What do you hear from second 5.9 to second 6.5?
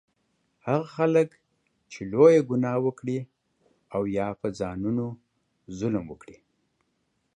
وکړي